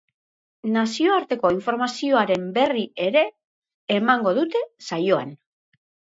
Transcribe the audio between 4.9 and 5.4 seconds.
saioan.